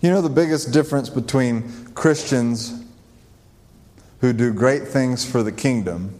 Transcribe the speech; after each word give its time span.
You 0.00 0.10
know 0.10 0.22
the 0.22 0.28
biggest 0.28 0.72
difference 0.72 1.08
between 1.08 1.88
Christians 1.94 2.84
who 4.20 4.32
do 4.32 4.52
great 4.52 4.86
things 4.86 5.28
for 5.28 5.42
the 5.42 5.50
kingdom 5.50 6.18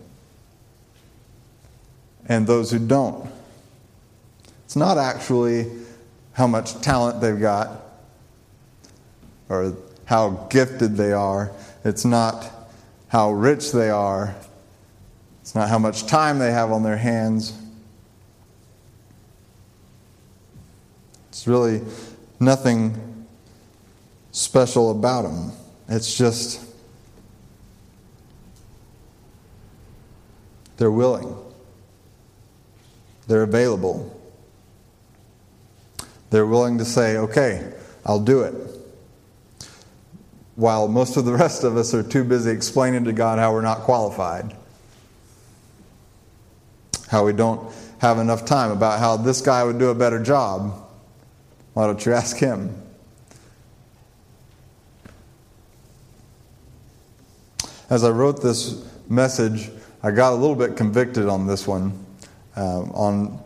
and 2.27 2.45
those 2.46 2.72
who 2.72 2.80
don't? 2.80 3.30
It's 4.64 4.75
not 4.75 4.99
actually 4.99 5.71
how 6.33 6.49
much 6.49 6.80
talent 6.80 7.21
they've 7.21 7.38
got 7.38 7.71
or 9.48 9.77
how 10.06 10.48
gifted 10.50 10.96
they 10.96 11.12
are. 11.12 11.52
It's 11.84 12.04
not 12.04 12.50
how 13.08 13.30
rich 13.30 13.70
they 13.70 13.90
are. 13.90 14.34
It's 15.40 15.54
not 15.54 15.68
how 15.68 15.79
much 15.79 16.06
time 16.06 16.40
they 16.40 16.50
have 16.50 16.72
on 16.72 16.82
their 16.82 16.96
hands. 16.96 17.56
It's 21.29 21.46
really 21.46 21.80
nothing 22.40 23.07
special 24.32 24.90
about 24.90 25.22
them. 25.22 25.52
It's 25.88 26.16
just 26.16 26.64
they're 30.77 30.91
willing, 30.91 31.36
they're 33.27 33.42
available. 33.42 34.14
They're 36.30 36.46
willing 36.46 36.77
to 36.78 36.84
say, 36.84 37.16
okay, 37.16 37.72
I'll 38.05 38.20
do 38.20 38.42
it. 38.42 38.55
While 40.56 40.88
most 40.88 41.16
of 41.16 41.24
the 41.24 41.33
rest 41.33 41.64
of 41.64 41.77
us 41.77 41.95
are 41.95 42.02
too 42.02 42.24
busy 42.24 42.50
explaining 42.50 43.05
to 43.05 43.12
God 43.12 43.38
how 43.38 43.52
we're 43.52 43.62
not 43.62 43.78
qualified, 43.80 44.55
how 47.08 47.24
we 47.24 47.33
don't 47.33 47.72
have 47.98 48.19
enough 48.19 48.45
time, 48.45 48.70
about 48.70 48.98
how 48.98 49.16
this 49.16 49.41
guy 49.41 49.64
would 49.64 49.78
do 49.78 49.88
a 49.88 49.95
better 49.95 50.22
job. 50.22 50.86
Why 51.72 51.86
don't 51.86 52.05
you 52.05 52.12
ask 52.12 52.36
him? 52.36 52.88
As 57.91 58.05
I 58.05 58.11
wrote 58.11 58.42
this 58.42 58.84
message, 59.08 59.70
I 60.03 60.11
got 60.11 60.34
a 60.34 60.36
little 60.36 60.56
bit 60.56 60.77
convicted 60.77 61.27
on 61.27 61.47
this 61.47 61.67
one, 61.67 61.92
uh, 62.55 62.83
on 62.83 63.42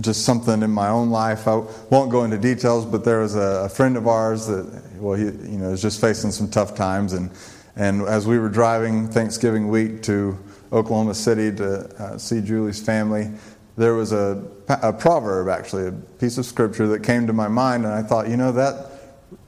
just 0.00 0.24
something 0.24 0.62
in 0.62 0.70
my 0.70 0.88
own 0.88 1.10
life. 1.10 1.46
I 1.46 1.56
won't 1.90 2.10
go 2.10 2.24
into 2.24 2.38
details, 2.38 2.86
but 2.86 3.04
there 3.04 3.20
was 3.20 3.36
a, 3.36 3.64
a 3.64 3.68
friend 3.68 3.98
of 3.98 4.08
ours 4.08 4.46
that, 4.46 4.66
well, 4.96 5.14
he 5.14 5.24
you 5.24 5.58
know 5.58 5.72
was 5.72 5.82
just 5.82 6.00
facing 6.00 6.30
some 6.30 6.48
tough 6.48 6.74
times, 6.74 7.12
and 7.12 7.30
and 7.76 8.00
as 8.02 8.26
we 8.26 8.38
were 8.38 8.48
driving 8.48 9.08
Thanksgiving 9.08 9.68
week 9.68 10.02
to 10.04 10.38
Oklahoma 10.72 11.14
City 11.14 11.54
to 11.56 12.02
uh, 12.02 12.16
see 12.16 12.40
Julie's 12.40 12.80
family, 12.80 13.30
there 13.76 13.92
was 13.92 14.12
a, 14.12 14.42
a 14.68 14.92
proverb, 14.92 15.50
actually, 15.50 15.88
a 15.88 15.92
piece 15.92 16.38
of 16.38 16.46
scripture 16.46 16.86
that 16.88 17.02
came 17.02 17.26
to 17.26 17.34
my 17.34 17.48
mind, 17.48 17.84
and 17.84 17.92
I 17.92 18.02
thought, 18.02 18.28
you 18.28 18.38
know, 18.38 18.52
that 18.52 18.90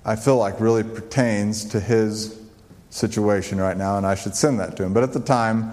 I 0.05 0.17
feel 0.17 0.37
like 0.37 0.61
really 0.61 0.85
pertains 0.85 1.65
to 1.67 1.81
his 1.81 2.42
situation 2.93 3.59
right 3.59 3.77
now, 3.77 3.97
and 3.97 4.07
I 4.07 4.15
should 4.15 4.37
send 4.37 4.61
that 4.61 4.77
to 4.77 4.85
him. 4.85 4.93
But 4.93 5.03
at 5.03 5.13
the 5.13 5.21
time, 5.21 5.73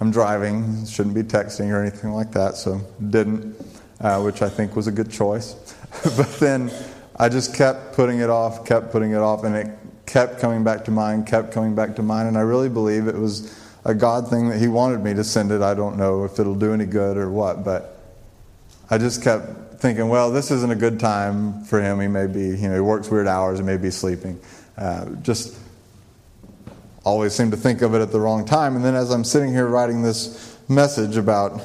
I'm 0.00 0.10
driving, 0.10 0.86
shouldn't 0.86 1.14
be 1.14 1.22
texting 1.22 1.70
or 1.70 1.80
anything 1.80 2.12
like 2.12 2.32
that, 2.32 2.56
so 2.56 2.80
didn't, 3.10 3.54
uh, 4.00 4.20
which 4.22 4.42
I 4.42 4.48
think 4.48 4.74
was 4.74 4.86
a 4.86 4.92
good 4.92 5.10
choice. 5.10 5.54
but 6.16 6.30
then 6.40 6.70
I 7.16 7.28
just 7.28 7.54
kept 7.54 7.94
putting 7.94 8.20
it 8.20 8.30
off, 8.30 8.64
kept 8.64 8.90
putting 8.90 9.12
it 9.12 9.18
off, 9.18 9.44
and 9.44 9.54
it 9.54 9.78
kept 10.06 10.40
coming 10.40 10.64
back 10.64 10.86
to 10.86 10.90
mind, 10.90 11.26
kept 11.26 11.52
coming 11.52 11.74
back 11.74 11.96
to 11.96 12.02
mind, 12.02 12.28
and 12.28 12.38
I 12.38 12.40
really 12.40 12.70
believe 12.70 13.08
it 13.08 13.16
was 13.16 13.54
a 13.84 13.94
God 13.94 14.28
thing 14.28 14.48
that 14.48 14.58
He 14.58 14.68
wanted 14.68 15.02
me 15.02 15.14
to 15.14 15.24
send 15.24 15.52
it. 15.52 15.60
I 15.60 15.74
don't 15.74 15.98
know 15.98 16.24
if 16.24 16.38
it'll 16.38 16.54
do 16.54 16.72
any 16.72 16.86
good 16.86 17.16
or 17.16 17.30
what, 17.30 17.64
but 17.64 18.00
I 18.88 18.96
just 18.96 19.22
kept 19.22 19.80
thinking, 19.80 20.08
well, 20.08 20.30
this 20.32 20.50
isn't 20.50 20.72
a 20.72 20.76
good 20.76 20.98
time 20.98 21.62
for 21.64 21.80
him. 21.80 22.00
He 22.00 22.08
may 22.08 22.26
be, 22.26 22.40
you 22.40 22.68
know, 22.68 22.74
he 22.74 22.80
works 22.80 23.10
weird 23.10 23.28
hours, 23.28 23.58
he 23.58 23.64
may 23.64 23.76
be 23.76 23.90
sleeping. 23.90 24.40
Uh, 24.76 25.06
just 25.22 25.56
always 27.08 27.34
seem 27.34 27.50
to 27.50 27.56
think 27.56 27.80
of 27.80 27.94
it 27.94 28.02
at 28.02 28.12
the 28.12 28.20
wrong 28.20 28.44
time. 28.44 28.76
And 28.76 28.84
then 28.84 28.94
as 28.94 29.10
I'm 29.10 29.24
sitting 29.24 29.50
here 29.50 29.66
writing 29.66 30.02
this 30.02 30.58
message 30.68 31.16
about 31.16 31.60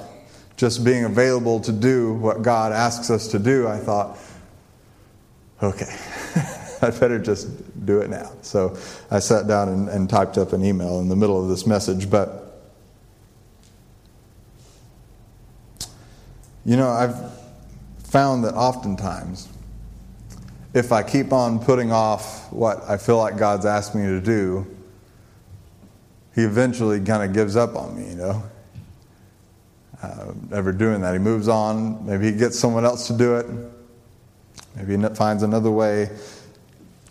just 0.56 0.86
being 0.86 1.04
available 1.04 1.60
to 1.60 1.72
do 1.74 2.14
what 2.14 2.42
God 2.42 2.72
asks 2.72 3.10
us 3.10 3.28
to 3.30 3.40
do, 3.40 3.68
I 3.68 3.78
thought, 3.78 4.18
okay, 5.62 5.94
I 6.82 6.92
better 6.92 7.20
just 7.20 7.86
do 7.86 8.00
it 8.00 8.10
now. 8.10 8.32
So 8.42 8.78
I 9.12 9.20
sat 9.20 9.46
down 9.46 9.68
and, 9.68 9.90
and 9.90 10.10
typed 10.10 10.38
up 10.38 10.54
an 10.54 10.64
email 10.64 11.02
in 11.02 11.10
the 11.10 11.16
middle 11.16 11.42
of 11.42 11.50
this 11.50 11.68
message. 11.68 12.10
But, 12.10 12.64
you 16.64 16.78
know, 16.78 16.90
I've 16.90 17.34
found 18.06 18.46
that 18.46 18.54
oftentimes, 18.54 19.50
if 20.74 20.94
I 20.94 21.04
keep 21.04 21.34
on 21.34 21.60
putting 21.60 21.92
off 21.92 22.50
what 22.52 22.82
I 22.88 22.96
feel 22.96 23.18
like 23.18 23.38
God's 23.38 23.66
asked 23.66 23.94
me 23.94 24.04
to 24.04 24.22
do, 24.22 24.73
He 26.36 26.42
eventually 26.42 27.00
kind 27.00 27.24
of 27.24 27.34
gives 27.34 27.56
up 27.56 27.76
on 27.76 27.96
me, 27.96 28.10
you 28.10 28.16
know. 28.16 28.44
Uh, 30.02 30.34
never 30.50 30.72
doing 30.72 31.02
that. 31.02 31.14
He 31.14 31.20
moves 31.20 31.48
on. 31.48 32.06
Maybe 32.06 32.32
he 32.32 32.38
gets 32.38 32.60
someone 32.60 32.84
else 32.84 33.08
to 33.08 33.18
do 33.18 33.36
it. 33.36 33.46
Maybe 34.76 34.98
he 34.98 35.16
finds 35.16 35.44
another 35.44 35.72
way 35.72 36.10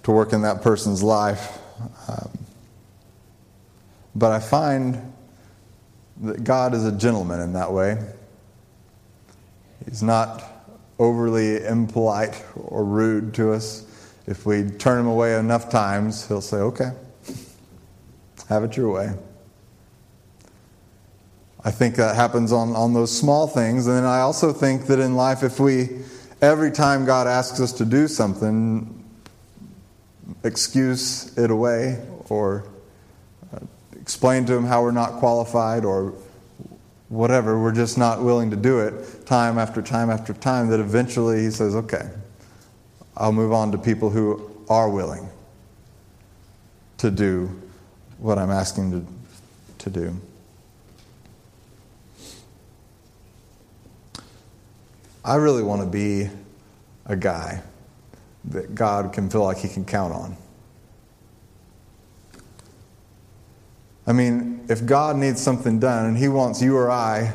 to 0.03 0.11
work 0.11 0.33
in 0.33 0.43
that 0.43 0.63
person's 0.63 1.03
life. 1.03 1.59
Um, 2.09 2.31
but 4.15 4.33
I 4.33 4.41
find 4.41 5.13
that 6.23 6.45
God 6.45 6.75
is 6.75 6.85
a 6.85 6.93
gentleman 6.93 7.41
in 7.41 7.53
that 7.55 7.73
way. 7.73 7.99
He's 9.89 10.03
not 10.03 10.45
overly 10.99 11.65
impolite 11.65 12.45
or 12.57 12.85
rude 12.85 13.35
to 13.35 13.53
us. 13.53 13.87
If 14.27 14.47
we 14.47 14.69
turn 14.71 15.01
him 15.01 15.07
away 15.07 15.37
enough 15.37 15.71
times, 15.71 16.29
he'll 16.29 16.41
say, 16.41 16.59
Okay, 16.59 16.91
have 18.53 18.65
it 18.65 18.77
your 18.77 18.91
way. 18.91 19.13
I 21.65 21.71
think 21.71 21.95
that 21.97 22.17
happens 22.17 22.53
on, 22.53 22.75
on 22.75 22.93
those 22.93 23.17
small 23.17 23.47
things. 23.47 23.87
And 23.87 23.97
then 23.97 24.05
I 24.05 24.21
also 24.21 24.53
think 24.53 24.87
that 24.87 24.99
in 24.99 25.15
life, 25.15 25.43
if 25.43 25.61
we, 25.61 26.01
every 26.41 26.73
time 26.73 27.05
God 27.05 27.27
asks 27.29 27.61
us 27.61 27.73
to 27.75 27.85
do 27.85 28.09
something, 28.09 29.05
excuse 30.43 31.37
it 31.39 31.51
away 31.51 32.05
or 32.29 32.67
uh, 33.55 33.61
explain 34.01 34.45
to 34.47 34.55
him 34.55 34.65
how 34.65 34.83
we're 34.83 34.91
not 34.91 35.15
qualified 35.15 35.85
or 35.85 36.15
whatever, 37.09 37.61
we're 37.61 37.73
just 37.73 37.97
not 37.97 38.23
willing 38.23 38.51
to 38.51 38.57
do 38.57 38.81
it 38.81 39.25
time 39.27 39.57
after 39.57 39.83
time 39.83 40.11
after 40.11 40.33
time, 40.33 40.69
that 40.69 40.81
eventually 40.81 41.43
he 41.43 41.51
says, 41.51 41.77
okay, 41.77 42.09
I'll 43.17 43.33
move 43.33 43.53
on 43.53 43.71
to 43.73 43.79
people 43.79 44.11
who 44.11 44.51
are 44.69 44.89
willing 44.89 45.29
to 46.99 47.11
do 47.11 47.63
what 48.23 48.39
I'm 48.39 48.51
asking 48.53 48.93
to, 48.93 49.07
to 49.79 49.91
do. 49.91 50.17
I 55.25 55.35
really 55.35 55.65
want 55.65 55.83
to 55.83 55.89
be 55.89 56.31
a 57.07 57.17
guy 57.17 57.63
that 58.45 58.77
God 58.77 59.13
can 59.13 59.29
feel 59.29 59.43
like 59.43 59.59
He 59.59 59.69
can 59.69 59.85
count 59.85 60.15
on. 60.15 60.37
I 64.07 64.13
mean, 64.13 64.67
if 64.69 64.87
God 64.87 65.17
needs 65.17 65.41
something 65.41 65.81
done 65.81 66.07
and 66.07 66.17
He 66.17 66.29
wants 66.29 66.63
you 66.63 66.77
or 66.77 66.91
I 66.91 67.35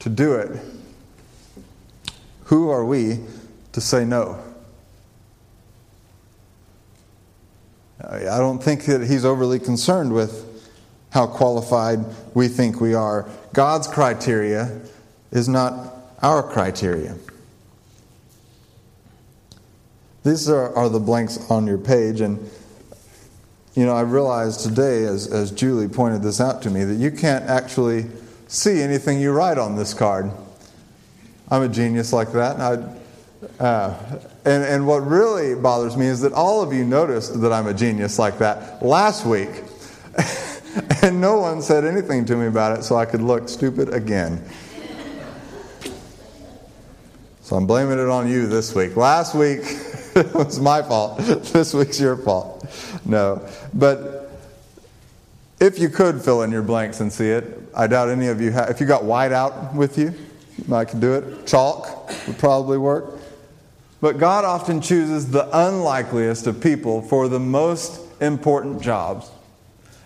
to 0.00 0.08
do 0.08 0.34
it, 0.34 0.58
who 2.44 2.70
are 2.70 2.84
we 2.84 3.20
to 3.72 3.80
say 3.80 4.06
no? 4.06 4.42
I 8.10 8.38
don't 8.38 8.62
think 8.62 8.84
that 8.84 9.06
He's 9.06 9.24
overly 9.24 9.58
concerned 9.58 10.12
with 10.12 10.50
how 11.10 11.26
qualified 11.26 12.00
we 12.34 12.48
think 12.48 12.80
we 12.80 12.94
are. 12.94 13.28
God's 13.52 13.86
criteria 13.86 14.80
is 15.30 15.48
not 15.48 15.94
our 16.22 16.42
criteria. 16.42 17.16
These 20.24 20.48
are, 20.48 20.74
are 20.74 20.88
the 20.88 21.00
blanks 21.00 21.38
on 21.50 21.66
your 21.66 21.78
page, 21.78 22.20
and 22.20 22.50
you 23.74 23.84
know, 23.84 23.94
I 23.94 24.02
realized 24.02 24.60
today, 24.60 25.04
as, 25.04 25.26
as 25.26 25.50
Julie 25.50 25.88
pointed 25.88 26.22
this 26.22 26.40
out 26.40 26.62
to 26.62 26.70
me, 26.70 26.84
that 26.84 26.94
you 26.94 27.10
can't 27.10 27.44
actually 27.44 28.06
see 28.46 28.80
anything 28.80 29.20
you 29.20 29.32
write 29.32 29.58
on 29.58 29.76
this 29.76 29.92
card. 29.92 30.30
I'm 31.50 31.62
a 31.62 31.68
genius 31.68 32.12
like 32.12 32.32
that. 32.32 32.60
I, 32.60 33.62
uh, 33.62 34.18
and, 34.44 34.62
and 34.62 34.86
what 34.86 35.06
really 35.06 35.54
bothers 35.54 35.96
me 35.96 36.06
is 36.06 36.20
that 36.20 36.32
all 36.32 36.62
of 36.62 36.72
you 36.72 36.84
noticed 36.84 37.40
that 37.40 37.52
I'm 37.52 37.66
a 37.66 37.74
genius 37.74 38.18
like 38.18 38.38
that 38.38 38.84
last 38.84 39.24
week. 39.24 39.50
and 41.02 41.20
no 41.20 41.38
one 41.38 41.62
said 41.62 41.84
anything 41.84 42.24
to 42.26 42.36
me 42.36 42.46
about 42.46 42.78
it, 42.78 42.82
so 42.82 42.96
I 42.96 43.06
could 43.06 43.22
look 43.22 43.48
stupid 43.48 43.88
again. 43.92 44.44
So 47.42 47.56
I'm 47.56 47.66
blaming 47.66 47.98
it 47.98 48.08
on 48.08 48.28
you 48.28 48.46
this 48.46 48.74
week. 48.74 48.96
Last 48.96 49.34
week, 49.34 49.60
it 50.16 50.34
was 50.34 50.58
my 50.60 50.82
fault. 50.82 51.18
This 51.52 51.74
week's 51.74 52.00
your 52.00 52.16
fault. 52.16 52.66
No. 53.04 53.46
But 53.72 54.30
if 55.60 55.78
you 55.78 55.88
could 55.88 56.22
fill 56.22 56.42
in 56.42 56.50
your 56.50 56.62
blanks 56.62 57.00
and 57.00 57.12
see 57.12 57.28
it, 57.28 57.60
I 57.76 57.86
doubt 57.86 58.08
any 58.08 58.28
of 58.28 58.40
you 58.40 58.50
have. 58.52 58.70
If 58.70 58.80
you 58.80 58.86
got 58.86 59.04
white 59.04 59.32
out 59.32 59.74
with 59.74 59.98
you, 59.98 60.14
I 60.72 60.84
could 60.84 61.00
do 61.00 61.14
it. 61.14 61.46
Chalk 61.46 62.08
would 62.26 62.38
probably 62.38 62.78
work. 62.78 63.18
But 64.04 64.18
God 64.18 64.44
often 64.44 64.82
chooses 64.82 65.30
the 65.30 65.48
unlikeliest 65.50 66.46
of 66.46 66.60
people 66.60 67.00
for 67.00 67.26
the 67.26 67.40
most 67.40 68.02
important 68.20 68.82
jobs. 68.82 69.30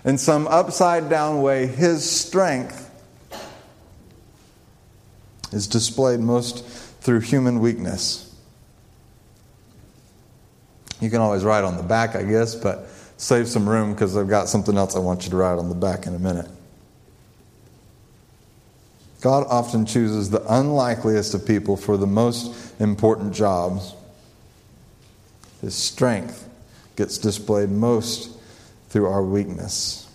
In 0.05 0.19
some 0.19 0.47
upside 0.47 1.11
down 1.11 1.43
way, 1.43 1.67
His 1.67 2.09
strength 2.09 2.89
is 5.51 5.67
displayed 5.67 6.21
most 6.21 6.65
through 7.01 7.23
human 7.23 7.59
weakness. 7.59 8.33
You 11.01 11.11
can 11.11 11.21
always 11.21 11.43
write 11.43 11.65
on 11.65 11.77
the 11.77 11.83
back, 11.83 12.15
I 12.15 12.23
guess, 12.23 12.55
but 12.55 12.89
save 13.17 13.49
some 13.49 13.69
room 13.69 13.95
because 13.95 14.17
I've 14.17 14.29
got 14.29 14.49
something 14.49 14.77
else 14.77 14.95
I 14.95 15.01
want 15.01 15.25
you 15.25 15.31
to 15.31 15.37
write 15.37 15.59
on 15.59 15.69
the 15.69 15.75
back 15.75 16.07
in 16.07 16.15
a 16.15 16.21
minute. 16.21 16.49
God 19.21 19.47
often 19.49 19.85
chooses 19.85 20.31
the 20.31 20.45
unlikeliest 20.53 21.35
of 21.35 21.47
people 21.47 21.77
for 21.77 21.97
the 21.97 22.07
most 22.07 22.79
important 22.81 23.35
jobs. 23.35 23.95
His 25.61 25.75
strength 25.75 26.49
gets 26.95 27.19
displayed 27.19 27.71
most 27.71 28.31
through 28.91 29.07
our 29.07 29.23
weakness. 29.23 30.09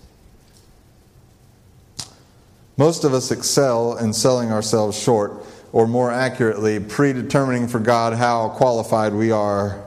Most 2.78 3.04
of 3.04 3.14
us 3.14 3.30
excel 3.30 3.98
in 3.98 4.14
selling 4.14 4.52
ourselves 4.52 4.98
short, 4.98 5.46
or 5.72 5.88
more 5.88 6.12
accurately, 6.12 6.80
predetermining 6.80 7.68
for 7.68 7.80
God 7.80 8.14
how 8.14 8.50
qualified 8.50 9.14
we 9.14 9.32
are 9.32 9.84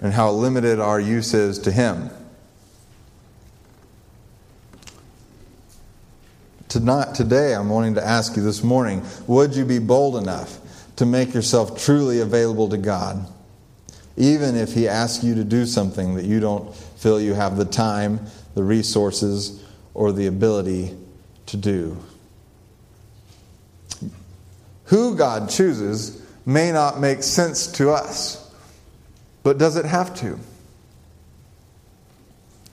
and 0.00 0.12
how 0.12 0.30
limited 0.30 0.80
our 0.80 0.98
use 0.98 1.34
is 1.34 1.58
to 1.60 1.70
Him. 1.70 2.10
Tonight, 6.70 7.16
today, 7.16 7.52
I'm 7.52 7.68
wanting 7.68 7.96
to 7.96 8.06
ask 8.06 8.36
you 8.36 8.44
this 8.44 8.62
morning 8.62 9.04
would 9.26 9.56
you 9.56 9.64
be 9.64 9.80
bold 9.80 10.14
enough 10.14 10.56
to 10.94 11.04
make 11.04 11.34
yourself 11.34 11.82
truly 11.82 12.20
available 12.20 12.68
to 12.68 12.78
God? 12.78 13.26
Even 14.16 14.54
if 14.54 14.72
He 14.72 14.86
asks 14.86 15.24
you 15.24 15.34
to 15.34 15.42
do 15.42 15.66
something 15.66 16.14
that 16.14 16.26
you 16.26 16.38
don't 16.38 16.72
feel 16.72 17.20
you 17.20 17.34
have 17.34 17.56
the 17.56 17.64
time, 17.64 18.20
the 18.54 18.62
resources, 18.62 19.64
or 19.94 20.12
the 20.12 20.28
ability 20.28 20.96
to 21.46 21.56
do. 21.56 21.98
Who 24.84 25.16
God 25.16 25.50
chooses 25.50 26.24
may 26.46 26.70
not 26.70 27.00
make 27.00 27.24
sense 27.24 27.66
to 27.72 27.90
us, 27.90 28.48
but 29.42 29.58
does 29.58 29.74
it 29.74 29.86
have 29.86 30.14
to? 30.20 30.38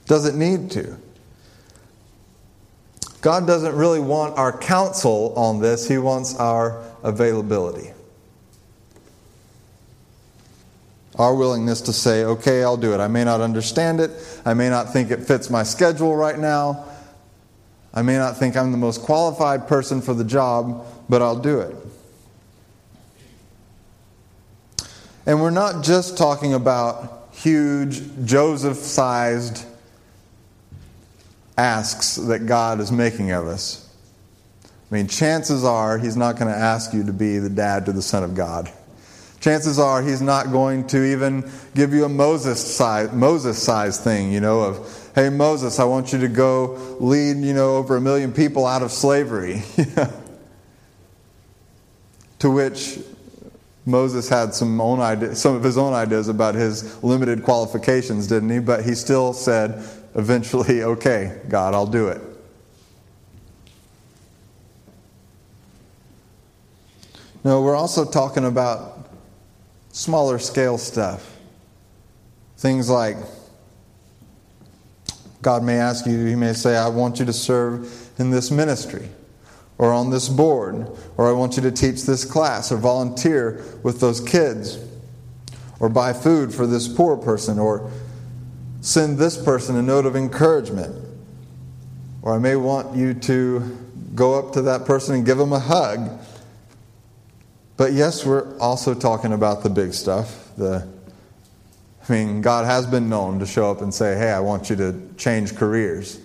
Does 0.06 0.24
it 0.24 0.36
need 0.36 0.70
to? 0.70 0.96
God 3.20 3.46
doesn't 3.46 3.74
really 3.74 4.00
want 4.00 4.38
our 4.38 4.56
counsel 4.56 5.32
on 5.36 5.60
this, 5.60 5.88
He 5.88 5.98
wants 5.98 6.36
our 6.36 6.82
availability. 7.02 7.92
Our 11.16 11.34
willingness 11.34 11.80
to 11.82 11.92
say, 11.92 12.24
okay, 12.24 12.62
I'll 12.62 12.76
do 12.76 12.94
it. 12.94 13.00
I 13.00 13.08
may 13.08 13.24
not 13.24 13.40
understand 13.40 13.98
it. 13.98 14.12
I 14.44 14.54
may 14.54 14.68
not 14.68 14.92
think 14.92 15.10
it 15.10 15.24
fits 15.24 15.50
my 15.50 15.64
schedule 15.64 16.14
right 16.14 16.38
now. 16.38 16.84
I 17.92 18.02
may 18.02 18.16
not 18.16 18.36
think 18.36 18.56
I'm 18.56 18.70
the 18.70 18.78
most 18.78 19.02
qualified 19.02 19.66
person 19.66 20.00
for 20.00 20.14
the 20.14 20.22
job, 20.22 20.86
but 21.08 21.20
I'll 21.20 21.38
do 21.38 21.58
it. 21.58 21.74
And 25.26 25.42
we're 25.42 25.50
not 25.50 25.82
just 25.82 26.16
talking 26.16 26.54
about 26.54 27.30
huge, 27.32 28.02
Joseph 28.24 28.76
sized 28.76 29.66
asks 31.58 32.14
that 32.16 32.46
God 32.46 32.80
is 32.80 32.90
making 32.92 33.32
of 33.32 33.46
us. 33.46 33.84
I 34.64 34.94
mean, 34.94 35.08
chances 35.08 35.64
are 35.64 35.98
he's 35.98 36.16
not 36.16 36.38
going 36.38 36.50
to 36.50 36.56
ask 36.56 36.94
you 36.94 37.04
to 37.04 37.12
be 37.12 37.38
the 37.38 37.50
dad 37.50 37.84
to 37.86 37.92
the 37.92 38.00
Son 38.00 38.22
of 38.22 38.34
God. 38.34 38.72
Chances 39.40 39.78
are 39.78 40.02
he's 40.02 40.22
not 40.22 40.50
going 40.50 40.86
to 40.88 41.04
even 41.04 41.48
give 41.74 41.92
you 41.92 42.04
a 42.04 42.08
Moses 42.08 42.64
size, 42.64 43.12
Moses 43.12 43.62
size 43.62 44.00
thing, 44.00 44.32
you 44.32 44.40
know, 44.40 44.60
of, 44.60 45.10
hey, 45.14 45.28
Moses, 45.28 45.78
I 45.78 45.84
want 45.84 46.12
you 46.12 46.18
to 46.20 46.28
go 46.28 46.96
lead, 47.00 47.36
you 47.36 47.54
know, 47.54 47.76
over 47.76 47.96
a 47.96 48.00
million 48.00 48.32
people 48.32 48.66
out 48.66 48.82
of 48.82 48.90
slavery. 48.90 49.62
to 52.38 52.50
which 52.50 52.98
Moses 53.84 54.28
had 54.28 54.54
some, 54.54 54.80
own 54.80 55.00
idea, 55.00 55.34
some 55.34 55.54
of 55.54 55.62
his 55.62 55.78
own 55.78 55.92
ideas 55.92 56.28
about 56.28 56.54
his 56.54 57.02
limited 57.02 57.42
qualifications, 57.42 58.26
didn't 58.26 58.50
he? 58.50 58.58
But 58.58 58.84
he 58.84 58.94
still 58.94 59.32
said, 59.32 59.84
eventually, 60.18 60.82
okay, 60.82 61.40
God, 61.48 61.72
I'll 61.72 61.86
do 61.86 62.08
it. 62.08 62.20
No, 67.44 67.62
we're 67.62 67.76
also 67.76 68.04
talking 68.04 68.44
about 68.44 69.08
smaller 69.92 70.38
scale 70.38 70.76
stuff. 70.76 71.36
Things 72.58 72.90
like 72.90 73.16
God 75.40 75.62
may 75.62 75.76
ask 75.76 76.04
you, 76.04 76.26
He 76.26 76.34
may 76.34 76.52
say, 76.52 76.76
I 76.76 76.88
want 76.88 77.20
you 77.20 77.24
to 77.24 77.32
serve 77.32 78.10
in 78.18 78.30
this 78.30 78.50
ministry 78.50 79.08
or 79.78 79.92
on 79.92 80.10
this 80.10 80.28
board, 80.28 80.88
or 81.16 81.28
I 81.28 81.32
want 81.32 81.56
you 81.56 81.62
to 81.62 81.70
teach 81.70 82.04
this 82.04 82.24
class 82.24 82.72
or 82.72 82.76
volunteer 82.76 83.64
with 83.84 84.00
those 84.00 84.20
kids 84.20 84.78
or 85.78 85.88
buy 85.88 86.12
food 86.12 86.52
for 86.52 86.66
this 86.66 86.88
poor 86.88 87.16
person 87.16 87.60
or 87.60 87.88
send 88.80 89.18
this 89.18 89.42
person 89.42 89.76
a 89.76 89.82
note 89.82 90.06
of 90.06 90.16
encouragement. 90.16 90.94
Or 92.22 92.34
I 92.34 92.38
may 92.38 92.56
want 92.56 92.96
you 92.96 93.14
to 93.14 93.76
go 94.14 94.38
up 94.38 94.52
to 94.54 94.62
that 94.62 94.84
person 94.84 95.14
and 95.14 95.24
give 95.26 95.38
them 95.38 95.52
a 95.52 95.58
hug. 95.58 96.10
But 97.76 97.92
yes, 97.92 98.26
we're 98.26 98.58
also 98.58 98.94
talking 98.94 99.32
about 99.32 99.62
the 99.62 99.70
big 99.70 99.94
stuff. 99.94 100.50
The 100.56 100.86
I 102.08 102.12
mean, 102.12 102.40
God 102.40 102.64
has 102.64 102.86
been 102.86 103.08
known 103.10 103.38
to 103.40 103.46
show 103.46 103.70
up 103.70 103.82
and 103.82 103.92
say, 103.92 104.16
"Hey, 104.16 104.32
I 104.32 104.40
want 104.40 104.70
you 104.70 104.76
to 104.76 104.98
change 105.18 105.54
careers. 105.54 106.18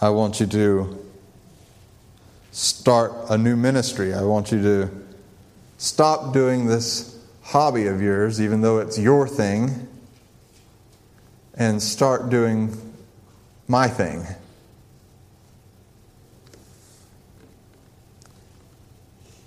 I 0.00 0.10
want 0.10 0.40
you 0.40 0.46
to 0.46 0.98
start 2.50 3.12
a 3.30 3.38
new 3.38 3.56
ministry. 3.56 4.12
I 4.12 4.22
want 4.22 4.52
you 4.52 4.60
to 4.62 4.90
stop 5.78 6.32
doing 6.32 6.66
this 6.66 7.13
hobby 7.44 7.86
of 7.86 8.02
yours, 8.02 8.40
even 8.40 8.60
though 8.62 8.78
it's 8.78 8.98
your 8.98 9.28
thing, 9.28 9.88
and 11.54 11.80
start 11.82 12.30
doing 12.30 12.76
my 13.68 13.86
thing. 13.86 14.26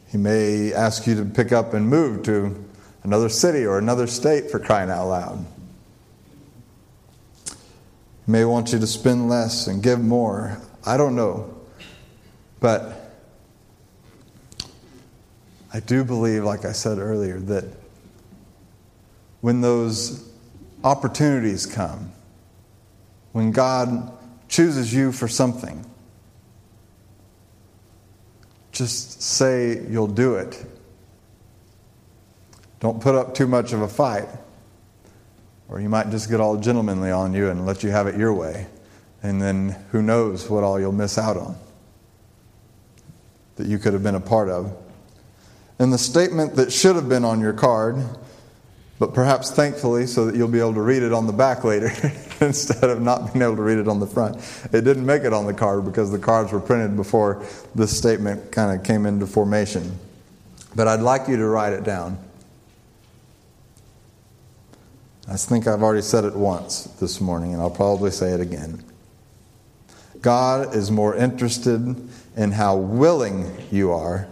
He 0.09 0.17
may 0.17 0.73
ask 0.73 1.05
you 1.05 1.15
to 1.15 1.25
pick 1.25 1.51
up 1.51 1.73
and 1.73 1.89
move 1.89 2.23
to 2.23 2.63
another 3.03 3.29
city 3.29 3.65
or 3.65 3.77
another 3.77 4.07
state 4.07 4.49
for 4.49 4.59
crying 4.59 4.89
out 4.89 5.09
loud. 5.09 5.45
He 8.25 8.31
may 8.31 8.45
want 8.45 8.71
you 8.71 8.79
to 8.79 8.87
spend 8.87 9.27
less 9.27 9.67
and 9.67 9.83
give 9.83 9.99
more. 9.99 10.61
I 10.85 10.95
don't 10.97 11.15
know. 11.15 11.53
But 12.59 13.13
I 15.73 15.81
do 15.81 16.03
believe, 16.03 16.43
like 16.43 16.63
I 16.63 16.71
said 16.71 16.97
earlier, 16.97 17.39
that 17.41 17.65
when 19.41 19.61
those 19.61 20.29
opportunities 20.83 21.65
come, 21.65 22.11
when 23.31 23.51
God 23.51 24.11
chooses 24.47 24.93
you 24.93 25.11
for 25.11 25.27
something, 25.27 25.85
just 28.71 29.21
say 29.21 29.85
you'll 29.89 30.07
do 30.07 30.35
it. 30.35 30.63
Don't 32.79 33.01
put 33.01 33.15
up 33.15 33.33
too 33.33 33.47
much 33.47 33.73
of 33.73 33.81
a 33.81 33.87
fight, 33.87 34.27
or 35.67 35.81
you 35.81 35.89
might 35.89 36.11
just 36.11 36.29
get 36.29 36.39
all 36.39 36.57
gentlemanly 36.57 37.11
on 37.11 37.33
you 37.33 37.49
and 37.49 37.65
let 37.65 37.83
you 37.83 37.89
have 37.89 38.07
it 38.07 38.15
your 38.15 38.33
way. 38.33 38.67
And 39.23 39.41
then 39.41 39.75
who 39.91 40.01
knows 40.01 40.49
what 40.49 40.63
all 40.63 40.79
you'll 40.79 40.91
miss 40.91 41.17
out 41.17 41.37
on 41.37 41.57
that 43.55 43.65
you 43.65 43.79
could 43.79 43.93
have 43.93 44.03
been 44.03 44.15
a 44.15 44.19
part 44.19 44.49
of. 44.49 44.75
And 45.79 45.91
the 45.91 45.97
statement 45.97 46.55
that 46.55 46.71
should 46.71 46.95
have 46.95 47.09
been 47.09 47.25
on 47.25 47.39
your 47.39 47.53
card 47.53 48.03
but 48.99 49.13
perhaps 49.13 49.51
thankfully 49.51 50.07
so 50.07 50.25
that 50.25 50.35
you'll 50.35 50.47
be 50.47 50.59
able 50.59 50.73
to 50.73 50.81
read 50.81 51.03
it 51.03 51.13
on 51.13 51.27
the 51.27 51.33
back 51.33 51.63
later 51.63 51.91
instead 52.41 52.89
of 52.89 53.01
not 53.01 53.31
being 53.31 53.43
able 53.43 53.55
to 53.55 53.61
read 53.61 53.77
it 53.77 53.87
on 53.87 53.99
the 53.99 54.07
front. 54.07 54.37
It 54.73 54.81
didn't 54.81 55.05
make 55.05 55.23
it 55.23 55.33
on 55.33 55.45
the 55.45 55.53
card 55.53 55.85
because 55.85 56.11
the 56.11 56.19
cards 56.19 56.51
were 56.51 56.59
printed 56.59 56.95
before 56.95 57.45
this 57.75 57.95
statement 57.95 58.51
kind 58.51 58.77
of 58.77 58.85
came 58.85 59.05
into 59.05 59.27
formation. 59.27 59.99
But 60.75 60.87
I'd 60.87 61.01
like 61.01 61.27
you 61.27 61.37
to 61.37 61.45
write 61.45 61.73
it 61.73 61.83
down. 61.83 62.17
I 65.29 65.35
think 65.35 65.67
I've 65.67 65.83
already 65.83 66.01
said 66.01 66.23
it 66.23 66.35
once 66.35 66.85
this 67.01 67.19
morning, 67.19 67.53
and 67.53 67.61
I'll 67.61 67.69
probably 67.69 68.11
say 68.11 68.31
it 68.31 68.39
again. 68.39 68.83
God 70.21 70.73
is 70.73 70.89
more 70.89 71.15
interested 71.15 72.09
in 72.35 72.51
how 72.51 72.77
willing 72.77 73.51
you 73.69 73.91
are 73.91 74.27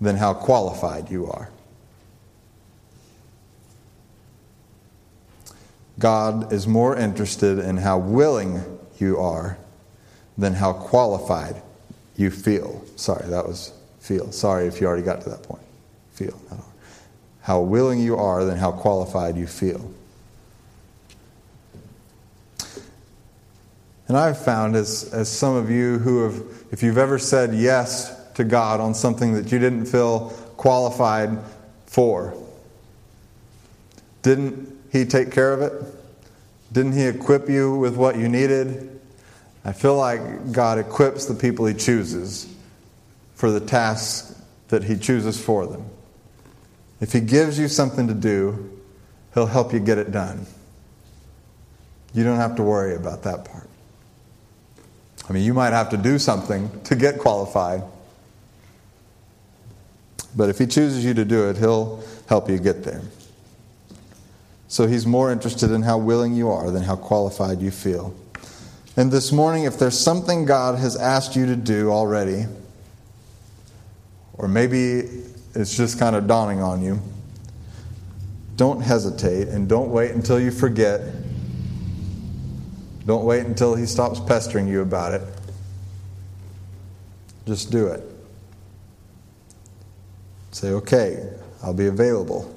than 0.00 0.16
how 0.16 0.32
qualified 0.32 1.10
you 1.10 1.26
are. 1.26 1.50
God 5.98 6.52
is 6.52 6.66
more 6.66 6.96
interested 6.96 7.58
in 7.58 7.78
how 7.78 7.98
willing 7.98 8.62
you 8.98 9.18
are 9.18 9.58
than 10.36 10.54
how 10.54 10.72
qualified 10.72 11.60
you 12.16 12.30
feel. 12.30 12.84
Sorry, 12.96 13.28
that 13.28 13.46
was 13.46 13.72
feel. 13.98 14.30
Sorry 14.32 14.66
if 14.66 14.80
you 14.80 14.86
already 14.86 15.02
got 15.02 15.22
to 15.22 15.30
that 15.30 15.42
point. 15.42 15.62
feel. 16.12 16.40
How 17.42 17.60
willing 17.60 18.00
you 18.00 18.16
are, 18.16 18.44
than 18.44 18.58
how 18.58 18.72
qualified 18.72 19.36
you 19.36 19.46
feel. 19.46 19.90
And 24.06 24.16
I've 24.16 24.42
found, 24.42 24.74
as, 24.74 25.10
as 25.12 25.28
some 25.30 25.54
of 25.54 25.70
you 25.70 25.98
who 25.98 26.24
have, 26.24 26.42
if 26.70 26.82
you've 26.82 26.98
ever 26.98 27.18
said 27.18 27.54
yes 27.54 28.14
to 28.34 28.44
God 28.44 28.80
on 28.80 28.94
something 28.94 29.34
that 29.34 29.52
you 29.52 29.58
didn't 29.58 29.86
feel 29.86 30.30
qualified 30.56 31.38
for, 31.86 32.34
didn't 34.22 34.77
He 34.90 35.04
take 35.04 35.30
care 35.30 35.52
of 35.52 35.60
it? 35.60 35.72
Didn't 36.72 36.92
He 36.92 37.06
equip 37.06 37.48
you 37.48 37.76
with 37.76 37.96
what 37.96 38.16
you 38.16 38.28
needed? 38.28 39.00
I 39.64 39.72
feel 39.72 39.96
like 39.96 40.52
God 40.52 40.78
equips 40.78 41.26
the 41.26 41.34
people 41.34 41.66
He 41.66 41.74
chooses 41.74 42.52
for 43.34 43.50
the 43.50 43.60
tasks 43.60 44.34
that 44.68 44.84
He 44.84 44.96
chooses 44.96 45.42
for 45.42 45.66
them. 45.66 45.84
If 47.00 47.12
He 47.12 47.20
gives 47.20 47.58
you 47.58 47.68
something 47.68 48.08
to 48.08 48.14
do, 48.14 48.70
He'll 49.34 49.46
help 49.46 49.72
you 49.72 49.78
get 49.78 49.98
it 49.98 50.10
done. 50.10 50.46
You 52.14 52.24
don't 52.24 52.38
have 52.38 52.56
to 52.56 52.62
worry 52.62 52.96
about 52.96 53.22
that 53.24 53.44
part. 53.44 53.68
I 55.28 55.32
mean, 55.32 55.44
you 55.44 55.52
might 55.52 55.72
have 55.72 55.90
to 55.90 55.96
do 55.96 56.18
something 56.18 56.70
to 56.84 56.96
get 56.96 57.18
qualified. 57.18 57.82
But 60.34 60.48
if 60.48 60.58
He 60.58 60.66
chooses 60.66 61.04
you 61.04 61.14
to 61.14 61.24
do 61.24 61.48
it, 61.50 61.58
He'll 61.58 62.02
help 62.26 62.48
you 62.48 62.58
get 62.58 62.84
there. 62.84 63.02
So 64.68 64.86
He's 64.86 65.06
more 65.06 65.32
interested 65.32 65.70
in 65.70 65.82
how 65.82 65.98
willing 65.98 66.34
you 66.34 66.50
are 66.50 66.70
than 66.70 66.84
how 66.84 66.96
qualified 66.96 67.60
you 67.60 67.70
feel. 67.70 68.14
And 68.96 69.10
this 69.10 69.32
morning, 69.32 69.64
if 69.64 69.78
there's 69.78 69.98
something 69.98 70.44
God 70.44 70.78
has 70.78 70.96
asked 70.96 71.36
you 71.36 71.46
to 71.46 71.56
do 71.56 71.90
already, 71.90 72.46
or 74.34 74.48
maybe 74.48 75.02
it's 75.54 75.76
just 75.76 75.98
kind 75.98 76.14
of 76.14 76.26
dawning 76.26 76.62
on 76.62 76.82
you, 76.82 77.00
don't 78.56 78.80
hesitate 78.80 79.48
and 79.48 79.68
don't 79.68 79.90
wait 79.90 80.12
until 80.12 80.38
you 80.38 80.50
forget 80.50 81.00
don't 83.08 83.24
wait 83.24 83.46
until 83.46 83.74
he 83.74 83.86
stops 83.86 84.20
pestering 84.20 84.68
you 84.68 84.82
about 84.82 85.14
it. 85.14 85.22
Just 87.46 87.70
do 87.70 87.86
it. 87.86 88.02
Say, 90.50 90.72
okay, 90.72 91.26
I'll 91.62 91.72
be 91.72 91.86
available. 91.86 92.54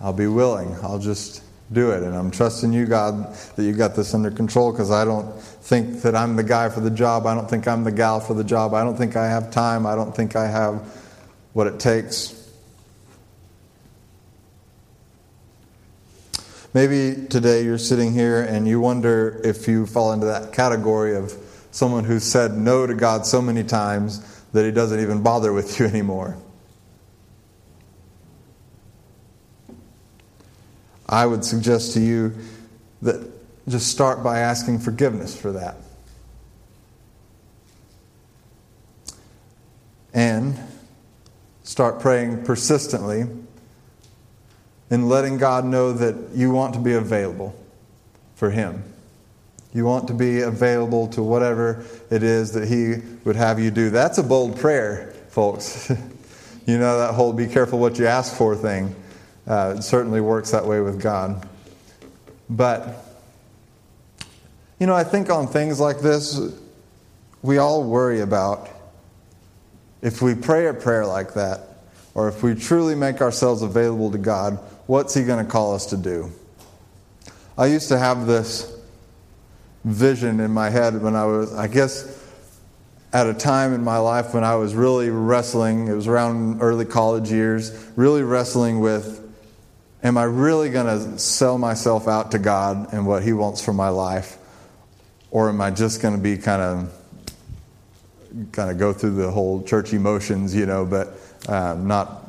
I'll 0.00 0.12
be 0.12 0.26
willing. 0.26 0.74
I'll 0.82 0.98
just 0.98 1.42
do 1.72 1.90
it. 1.90 2.02
And 2.02 2.14
I'm 2.14 2.30
trusting 2.30 2.72
you, 2.72 2.86
God, 2.86 3.34
that 3.56 3.62
you 3.62 3.72
got 3.72 3.96
this 3.96 4.14
under 4.14 4.30
control 4.30 4.72
because 4.72 4.90
I 4.90 5.04
don't 5.04 5.40
think 5.40 6.02
that 6.02 6.14
I'm 6.14 6.36
the 6.36 6.44
guy 6.44 6.68
for 6.68 6.80
the 6.80 6.90
job. 6.90 7.26
I 7.26 7.34
don't 7.34 7.48
think 7.48 7.66
I'm 7.66 7.84
the 7.84 7.92
gal 7.92 8.20
for 8.20 8.34
the 8.34 8.44
job. 8.44 8.74
I 8.74 8.84
don't 8.84 8.96
think 8.96 9.16
I 9.16 9.28
have 9.28 9.50
time. 9.50 9.86
I 9.86 9.94
don't 9.94 10.14
think 10.14 10.36
I 10.36 10.46
have 10.46 10.74
what 11.52 11.66
it 11.66 11.80
takes. 11.80 12.34
Maybe 16.74 17.26
today 17.28 17.64
you're 17.64 17.78
sitting 17.78 18.12
here 18.12 18.42
and 18.42 18.68
you 18.68 18.80
wonder 18.80 19.40
if 19.42 19.66
you 19.66 19.86
fall 19.86 20.12
into 20.12 20.26
that 20.26 20.52
category 20.52 21.16
of 21.16 21.32
someone 21.70 22.04
who 22.04 22.20
said 22.20 22.52
no 22.52 22.86
to 22.86 22.94
God 22.94 23.24
so 23.24 23.40
many 23.40 23.64
times 23.64 24.44
that 24.52 24.64
he 24.64 24.70
doesn't 24.70 25.00
even 25.00 25.22
bother 25.22 25.52
with 25.54 25.80
you 25.80 25.86
anymore. 25.86 26.36
I 31.08 31.26
would 31.26 31.44
suggest 31.44 31.94
to 31.94 32.00
you 32.00 32.34
that 33.02 33.30
just 33.68 33.88
start 33.88 34.22
by 34.22 34.40
asking 34.40 34.80
forgiveness 34.80 35.38
for 35.38 35.52
that. 35.52 35.76
And 40.12 40.58
start 41.62 42.00
praying 42.00 42.44
persistently 42.44 43.26
in 44.90 45.08
letting 45.08 45.36
God 45.36 45.64
know 45.64 45.92
that 45.92 46.30
you 46.34 46.50
want 46.50 46.74
to 46.74 46.80
be 46.80 46.94
available 46.94 47.54
for 48.34 48.50
Him. 48.50 48.82
You 49.74 49.84
want 49.84 50.08
to 50.08 50.14
be 50.14 50.40
available 50.40 51.08
to 51.08 51.22
whatever 51.22 51.84
it 52.10 52.22
is 52.22 52.52
that 52.52 52.68
He 52.68 53.02
would 53.24 53.36
have 53.36 53.58
you 53.58 53.70
do. 53.70 53.90
That's 53.90 54.18
a 54.18 54.22
bold 54.22 54.58
prayer, 54.58 55.12
folks. 55.28 55.90
you 56.66 56.78
know, 56.78 56.98
that 56.98 57.14
whole 57.14 57.32
be 57.32 57.46
careful 57.46 57.78
what 57.78 57.98
you 57.98 58.06
ask 58.06 58.34
for 58.34 58.56
thing. 58.56 58.94
Uh, 59.46 59.74
it 59.78 59.82
certainly 59.82 60.20
works 60.20 60.50
that 60.50 60.66
way 60.66 60.80
with 60.80 61.00
God. 61.00 61.48
But, 62.50 63.04
you 64.78 64.86
know, 64.86 64.94
I 64.94 65.04
think 65.04 65.30
on 65.30 65.46
things 65.46 65.78
like 65.78 66.00
this, 66.00 66.40
we 67.42 67.58
all 67.58 67.84
worry 67.84 68.20
about 68.20 68.68
if 70.02 70.20
we 70.20 70.34
pray 70.34 70.66
a 70.66 70.74
prayer 70.74 71.06
like 71.06 71.34
that, 71.34 71.60
or 72.14 72.28
if 72.28 72.42
we 72.42 72.54
truly 72.54 72.94
make 72.94 73.20
ourselves 73.20 73.62
available 73.62 74.10
to 74.10 74.18
God, 74.18 74.58
what's 74.86 75.14
He 75.14 75.24
going 75.24 75.44
to 75.44 75.50
call 75.50 75.74
us 75.74 75.86
to 75.86 75.96
do? 75.96 76.30
I 77.58 77.66
used 77.66 77.88
to 77.88 77.98
have 77.98 78.26
this 78.26 78.72
vision 79.84 80.40
in 80.40 80.50
my 80.50 80.70
head 80.70 81.00
when 81.00 81.14
I 81.14 81.24
was, 81.24 81.54
I 81.54 81.68
guess, 81.68 82.24
at 83.12 83.26
a 83.26 83.34
time 83.34 83.72
in 83.72 83.82
my 83.82 83.98
life 83.98 84.34
when 84.34 84.44
I 84.44 84.56
was 84.56 84.74
really 84.74 85.10
wrestling. 85.10 85.88
It 85.88 85.94
was 85.94 86.06
around 86.06 86.60
early 86.60 86.84
college 86.84 87.30
years, 87.30 87.72
really 87.96 88.22
wrestling 88.22 88.80
with 88.80 89.25
am 90.02 90.18
I 90.18 90.24
really 90.24 90.70
going 90.70 90.86
to 90.86 91.18
sell 91.18 91.58
myself 91.58 92.08
out 92.08 92.32
to 92.32 92.38
God 92.38 92.92
and 92.92 93.06
what 93.06 93.22
He 93.22 93.32
wants 93.32 93.64
for 93.64 93.72
my 93.72 93.88
life? 93.88 94.38
Or 95.30 95.48
am 95.48 95.60
I 95.60 95.70
just 95.70 96.00
going 96.00 96.16
to 96.16 96.22
be 96.22 96.36
kind 96.38 96.62
of 96.62 96.92
kind 98.52 98.70
of 98.70 98.78
go 98.78 98.92
through 98.92 99.14
the 99.16 99.30
whole 99.30 99.62
church 99.62 99.92
emotions, 99.92 100.54
you 100.54 100.66
know, 100.66 100.84
but 100.84 101.14
um, 101.48 101.86
not 101.86 102.26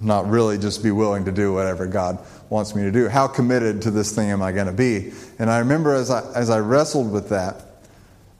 not 0.00 0.28
really 0.28 0.58
just 0.58 0.82
be 0.82 0.90
willing 0.90 1.24
to 1.24 1.32
do 1.32 1.52
whatever 1.52 1.86
God 1.86 2.18
wants 2.50 2.74
me 2.74 2.82
to 2.82 2.90
do. 2.90 3.08
How 3.08 3.28
committed 3.28 3.82
to 3.82 3.90
this 3.90 4.14
thing 4.14 4.30
am 4.30 4.42
I 4.42 4.52
going 4.52 4.66
to 4.66 4.72
be? 4.72 5.12
And 5.38 5.48
I 5.48 5.58
remember 5.60 5.94
as 5.94 6.10
I, 6.10 6.28
as 6.34 6.50
I 6.50 6.58
wrestled 6.58 7.12
with 7.12 7.28
that, 7.28 7.62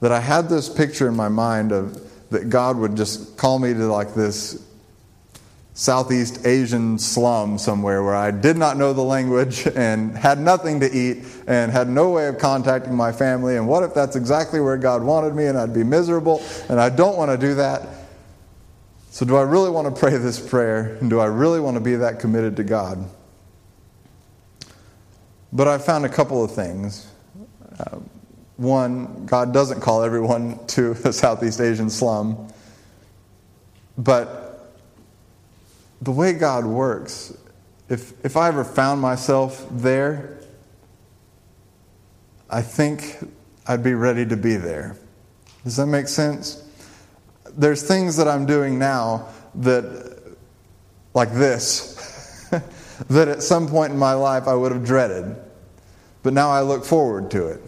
that 0.01 0.11
I 0.11 0.19
had 0.19 0.49
this 0.49 0.67
picture 0.67 1.07
in 1.07 1.15
my 1.15 1.29
mind 1.29 1.71
of 1.71 2.29
that 2.29 2.49
God 2.49 2.77
would 2.77 2.97
just 2.97 3.37
call 3.37 3.59
me 3.59 3.73
to 3.73 3.87
like 3.87 4.13
this 4.13 4.61
Southeast 5.75 6.45
Asian 6.45 6.99
slum 6.99 7.57
somewhere 7.57 8.03
where 8.03 8.15
I 8.15 8.29
did 8.29 8.57
not 8.57 8.77
know 8.77 8.93
the 8.93 9.01
language 9.01 9.65
and 9.75 10.15
had 10.15 10.39
nothing 10.39 10.79
to 10.81 10.91
eat 10.91 11.25
and 11.47 11.71
had 11.71 11.89
no 11.89 12.11
way 12.11 12.27
of 12.27 12.37
contacting 12.37 12.95
my 12.95 13.11
family. 13.11 13.57
And 13.57 13.67
what 13.67 13.83
if 13.83 13.93
that's 13.93 14.15
exactly 14.15 14.59
where 14.59 14.77
God 14.77 15.01
wanted 15.01 15.33
me 15.35 15.45
and 15.45 15.57
I'd 15.57 15.73
be 15.73 15.83
miserable? 15.83 16.43
And 16.69 16.79
I 16.79 16.89
don't 16.89 17.17
want 17.17 17.31
to 17.31 17.37
do 17.37 17.55
that. 17.55 17.87
So, 19.09 19.25
do 19.25 19.35
I 19.35 19.43
really 19.43 19.69
want 19.69 19.93
to 19.93 19.99
pray 19.99 20.17
this 20.17 20.39
prayer? 20.39 20.97
And 20.99 21.09
do 21.09 21.19
I 21.19 21.25
really 21.25 21.59
want 21.59 21.75
to 21.75 21.81
be 21.81 21.95
that 21.97 22.19
committed 22.19 22.55
to 22.57 22.63
God? 22.63 23.07
But 25.51 25.67
I 25.67 25.77
found 25.77 26.03
a 26.05 26.09
couple 26.09 26.43
of 26.43 26.51
things. 26.51 27.07
Uh, 27.79 27.99
one, 28.57 29.25
God 29.25 29.53
doesn't 29.53 29.81
call 29.81 30.03
everyone 30.03 30.65
to 30.67 30.91
a 31.05 31.13
Southeast 31.13 31.61
Asian 31.61 31.89
slum. 31.89 32.51
But 33.97 34.42
the 36.03 36.11
way 36.11 36.33
God 36.33 36.65
works, 36.65 37.37
if, 37.89 38.13
if 38.25 38.37
I 38.37 38.47
ever 38.47 38.63
found 38.63 39.01
myself 39.01 39.65
there, 39.71 40.39
I 42.49 42.61
think 42.61 43.17
I'd 43.67 43.83
be 43.83 43.93
ready 43.93 44.25
to 44.25 44.37
be 44.37 44.55
there. 44.55 44.97
Does 45.63 45.77
that 45.77 45.87
make 45.87 46.07
sense? 46.07 46.63
there's 47.57 47.83
things 47.83 48.17
that 48.17 48.27
I'm 48.27 48.45
doing 48.45 48.79
now 48.79 49.29
that, 49.55 50.35
like 51.13 51.31
this, 51.33 52.47
that 53.09 53.27
at 53.27 53.43
some 53.43 53.67
point 53.67 53.93
in 53.93 53.99
my 53.99 54.13
life 54.13 54.47
I 54.47 54.55
would 54.55 54.71
have 54.71 54.85
dreaded. 54.85 55.35
But 56.23 56.33
now 56.33 56.49
I 56.49 56.61
look 56.61 56.85
forward 56.85 57.29
to 57.31 57.47
it. 57.47 57.61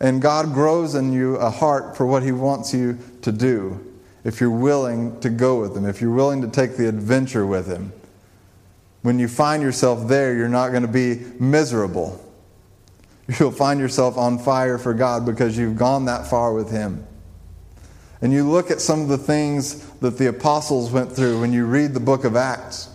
And 0.00 0.20
God 0.20 0.52
grows 0.52 0.94
in 0.94 1.12
you 1.12 1.36
a 1.36 1.50
heart 1.50 1.96
for 1.96 2.06
what 2.06 2.22
He 2.22 2.32
wants 2.32 2.74
you 2.74 2.98
to 3.22 3.32
do 3.32 3.93
if 4.24 4.40
you're 4.40 4.50
willing 4.50 5.20
to 5.20 5.30
go 5.30 5.60
with 5.60 5.76
Him, 5.76 5.84
if 5.84 6.00
you're 6.00 6.14
willing 6.14 6.40
to 6.42 6.48
take 6.48 6.76
the 6.76 6.88
adventure 6.88 7.46
with 7.46 7.66
Him. 7.66 7.92
When 9.02 9.18
you 9.18 9.28
find 9.28 9.62
yourself 9.62 10.08
there, 10.08 10.34
you're 10.34 10.48
not 10.48 10.70
going 10.70 10.82
to 10.82 10.88
be 10.88 11.20
miserable. 11.38 12.20
You'll 13.38 13.52
find 13.52 13.80
yourself 13.80 14.18
on 14.18 14.38
fire 14.38 14.76
for 14.76 14.92
God 14.92 15.24
because 15.24 15.56
you've 15.56 15.76
gone 15.78 16.06
that 16.06 16.26
far 16.26 16.52
with 16.52 16.70
Him 16.70 17.06
and 18.24 18.32
you 18.32 18.50
look 18.50 18.70
at 18.70 18.80
some 18.80 19.02
of 19.02 19.08
the 19.08 19.18
things 19.18 19.84
that 19.96 20.16
the 20.16 20.28
apostles 20.28 20.90
went 20.90 21.12
through 21.12 21.42
when 21.42 21.52
you 21.52 21.66
read 21.66 21.92
the 21.92 22.00
book 22.00 22.24
of 22.24 22.36
Acts. 22.36 22.88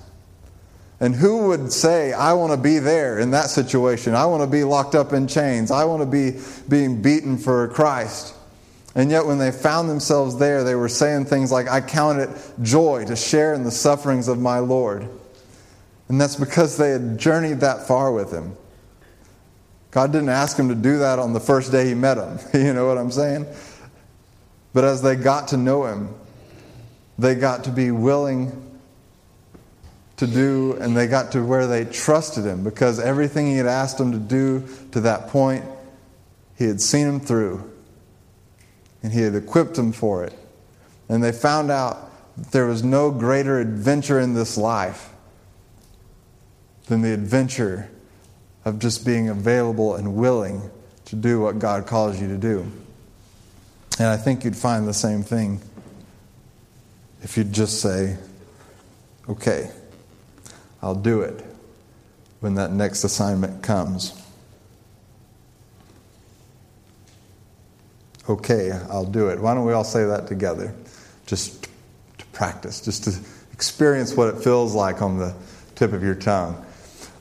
And 1.00 1.16
who 1.16 1.50
would 1.50 1.72
say, 1.72 2.14
I 2.14 2.34
want 2.34 2.52
to 2.52 2.58
be 2.58 2.80
there 2.80 3.20
in 3.20 3.30
that 3.30 3.52
situation? 3.52 4.16
I 4.16 4.26
want 4.26 4.42
to 4.42 4.48
be 4.48 4.64
locked 4.64 4.96
up 4.96 5.14
in 5.14 5.28
chains. 5.28 5.70
I 5.70 5.86
want 5.86 6.02
to 6.02 6.08
be 6.08 6.40
being 6.68 7.04
beaten 7.04 7.38
for 7.38 7.68
Christ. 7.68 8.34
And 8.96 9.12
yet, 9.12 9.26
when 9.26 9.38
they 9.38 9.52
found 9.52 9.90
themselves 9.90 10.38
there, 10.38 10.64
they 10.64 10.76
were 10.76 10.90
saying 10.90 11.26
things 11.26 11.52
like, 11.52 11.68
I 11.68 11.80
count 11.80 12.20
it 12.20 12.30
joy 12.62 13.06
to 13.06 13.16
share 13.16 13.54
in 13.54 13.64
the 13.64 13.72
sufferings 13.72 14.28
of 14.28 14.40
my 14.40 14.60
Lord. 14.60 15.08
And 16.08 16.20
that's 16.20 16.36
because 16.36 16.78
they 16.78 16.90
had 16.90 17.18
journeyed 17.20 17.60
that 17.60 17.88
far 17.88 18.12
with 18.12 18.32
Him. 18.32 18.58
God 19.92 20.12
didn't 20.12 20.30
ask 20.30 20.58
them 20.58 20.70
to 20.70 20.76
do 20.76 21.00
that 21.00 21.20
on 21.20 21.34
the 21.34 21.40
first 21.40 21.72
day 21.72 21.88
He 21.88 21.94
met 21.94 22.16
them. 22.16 22.40
you 22.66 22.74
know 22.74 22.88
what 22.88 22.98
I'm 22.98 23.12
saying? 23.12 23.46
But 24.74 24.84
as 24.84 25.02
they 25.02 25.16
got 25.16 25.50
to 25.50 25.58
know 25.58 25.86
him, 25.86 26.14
they 27.18 27.36
got 27.36 27.64
to 27.66 27.72
be 27.72 27.92
willing 27.92 28.66
to 30.18 30.28
do, 30.28 30.78
and 30.80 30.96
they 30.96 31.08
got 31.08 31.32
to 31.32 31.44
where 31.44 31.66
they 31.66 31.86
trusted 31.86 32.44
him 32.44 32.64
because 32.64 33.00
everything 33.00 33.48
he 33.48 33.58
had 33.58 33.66
asked 33.66 33.98
them 33.98 34.12
to 34.12 34.18
do 34.18 34.68
to 34.92 35.02
that 35.02 35.30
point, 35.30 35.64
he 36.58 36.66
had 36.66 36.82
seen 36.82 37.08
them 37.08 37.20
through. 37.20 37.70
And 39.02 39.14
he 39.14 39.22
had 39.22 39.36
equipped 39.36 39.76
them 39.76 39.92
for 39.92 40.24
it. 40.24 40.34
And 41.08 41.24
they 41.24 41.32
found 41.32 41.72
out 41.72 42.12
that 42.38 42.52
there 42.52 42.66
was 42.66 42.84
no 42.84 43.12
greater 43.12 43.60
adventure 43.60 44.20
in 44.20 44.34
this 44.34 44.58
life 44.58 45.10
than 46.88 47.02
the 47.02 47.14
adventure 47.14 47.90
of 48.66 48.80
just 48.80 49.06
being 49.06 49.30
available 49.30 49.96
and 49.96 50.16
willing 50.16 50.70
to 51.06 51.16
do 51.16 51.40
what 51.40 51.60
God 51.60 51.88
calls 51.88 52.20
you 52.22 52.28
to 52.28 52.38
do. 52.38 52.72
And 53.98 54.08
I 54.08 54.18
think 54.18 54.44
you'd 54.44 54.56
find 54.56 54.88
the 54.88 54.94
same 54.94 55.24
thing 55.24 55.60
if 57.22 57.38
you'd 57.38 57.52
just 57.52 57.82
say, 57.82 58.18
okay, 59.28 59.72
I'll 60.82 60.96
do 60.96 61.22
it 61.22 61.46
when 62.40 62.56
that 62.56 62.72
next 62.72 63.04
assignment 63.04 63.62
comes. 63.62 64.14
Okay, 68.30 68.72
I'll 68.92 69.06
do 69.06 69.30
it. 69.30 69.40
Why 69.40 69.56
don't 69.56 69.66
we 69.66 69.74
all 69.74 69.84
say 69.84 70.06
that 70.06 70.28
together? 70.28 70.72
Just 71.26 71.68
to 72.20 72.26
practice, 72.28 72.80
just 72.80 73.06
to 73.06 73.20
experience 73.52 74.14
what 74.14 74.30
it 74.34 74.44
feels 74.44 74.76
like 74.76 75.02
on 75.02 75.18
the 75.18 75.34
tip 75.74 75.94
of 75.94 76.04
your 76.04 76.14
tongue. 76.14 76.64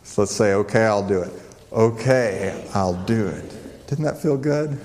So 0.03 0.21
let's 0.23 0.37
say, 0.37 0.53
okay, 0.53 0.85
I'll 0.85 1.09
do 1.09 1.23
it. 1.23 1.33
Okay, 1.73 2.69
I'll 2.75 3.03
do 3.05 3.27
it. 3.27 3.87
Didn't 3.87 4.05
that 4.05 4.21
feel 4.21 4.37
good? 4.37 4.79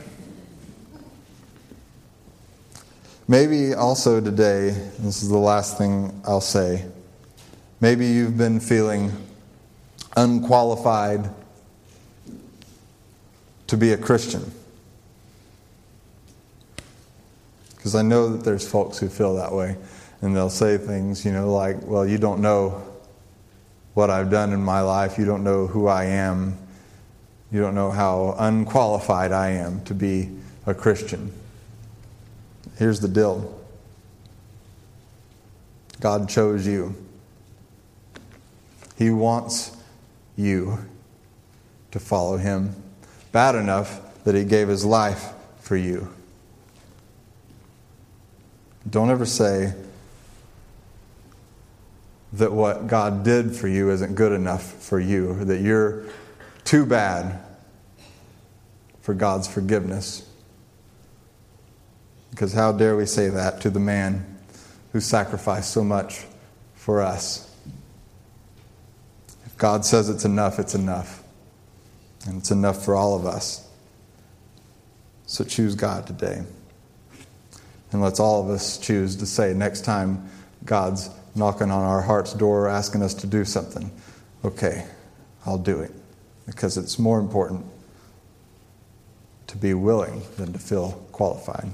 Maybe 3.27 3.73
also 3.73 4.21
today, 4.21 4.69
this 4.99 5.23
is 5.23 5.29
the 5.29 5.37
last 5.37 5.77
thing 5.77 6.21
I'll 6.25 6.39
say. 6.39 6.85
Maybe 7.81 8.07
you've 8.07 8.37
been 8.37 8.61
feeling 8.61 9.11
unqualified 10.15 11.29
to 13.67 13.75
be 13.75 13.91
a 13.91 13.97
Christian. 13.97 14.53
Because 17.83 17.95
I 17.95 18.01
know 18.01 18.29
that 18.29 18.45
there's 18.45 18.65
folks 18.65 18.97
who 18.97 19.09
feel 19.09 19.35
that 19.35 19.51
way. 19.51 19.75
And 20.21 20.33
they'll 20.33 20.49
say 20.49 20.77
things, 20.77 21.25
you 21.25 21.33
know, 21.33 21.51
like, 21.51 21.85
well, 21.85 22.07
you 22.07 22.17
don't 22.17 22.39
know 22.39 22.81
what 23.93 24.09
I've 24.09 24.31
done 24.31 24.53
in 24.53 24.63
my 24.63 24.79
life. 24.79 25.17
You 25.17 25.25
don't 25.25 25.43
know 25.43 25.67
who 25.67 25.87
I 25.87 26.05
am. 26.05 26.57
You 27.51 27.59
don't 27.59 27.75
know 27.75 27.91
how 27.91 28.37
unqualified 28.39 29.33
I 29.33 29.49
am 29.49 29.83
to 29.83 29.93
be 29.93 30.29
a 30.65 30.73
Christian. 30.73 31.33
Here's 32.77 33.01
the 33.01 33.09
deal 33.09 33.53
God 35.99 36.29
chose 36.29 36.65
you, 36.65 36.95
He 38.97 39.09
wants 39.09 39.75
you 40.37 40.85
to 41.91 41.99
follow 41.99 42.37
Him. 42.37 42.81
Bad 43.33 43.55
enough 43.55 44.23
that 44.23 44.35
He 44.35 44.45
gave 44.45 44.69
His 44.69 44.85
life 44.85 45.33
for 45.59 45.75
you. 45.75 46.07
Don't 48.89 49.09
ever 49.09 49.25
say 49.25 49.73
that 52.33 52.51
what 52.51 52.87
God 52.87 53.23
did 53.23 53.55
for 53.55 53.67
you 53.67 53.91
isn't 53.91 54.15
good 54.15 54.31
enough 54.31 54.63
for 54.63 54.99
you, 54.99 55.31
or 55.31 55.45
that 55.45 55.61
you're 55.61 56.05
too 56.63 56.85
bad 56.85 57.39
for 59.01 59.13
God's 59.13 59.47
forgiveness. 59.47 60.27
Because 62.31 62.53
how 62.53 62.71
dare 62.71 62.95
we 62.97 63.05
say 63.05 63.29
that 63.29 63.61
to 63.61 63.69
the 63.69 63.79
man 63.79 64.39
who 64.91 64.99
sacrificed 64.99 65.71
so 65.71 65.83
much 65.83 66.25
for 66.73 67.01
us? 67.01 67.55
If 69.45 69.55
God 69.57 69.85
says 69.85 70.09
it's 70.09 70.25
enough, 70.25 70.57
it's 70.57 70.73
enough. 70.73 71.21
And 72.25 72.39
it's 72.39 72.49
enough 72.49 72.83
for 72.83 72.95
all 72.95 73.15
of 73.15 73.25
us. 73.25 73.67
So 75.27 75.43
choose 75.43 75.75
God 75.75 76.07
today. 76.07 76.43
And 77.93 78.01
let's 78.01 78.19
all 78.19 78.43
of 78.43 78.49
us 78.49 78.79
choose 78.79 79.15
to 79.17 79.25
say 79.27 79.53
next 79.53 79.81
time 79.81 80.27
God's 80.65 81.09
knocking 81.35 81.69
on 81.69 81.83
our 81.83 82.01
heart's 82.01 82.33
door 82.33 82.67
asking 82.67 83.03
us 83.03 83.13
to 83.15 83.27
do 83.27 83.45
something, 83.45 83.91
okay, 84.43 84.85
I'll 85.45 85.59
do 85.59 85.79
it. 85.79 85.91
Because 86.47 86.75
it's 86.75 86.97
more 86.97 87.19
important 87.19 87.65
to 89.47 89.57
be 89.57 89.75
willing 89.75 90.23
than 90.37 90.51
to 90.53 90.59
feel 90.59 90.91
qualified. 91.11 91.69